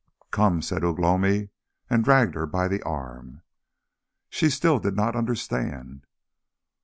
[0.31, 1.49] "Come!" said Ugh lomi,
[1.87, 3.43] and dragged her by the arm.
[4.31, 6.07] She still did not understand.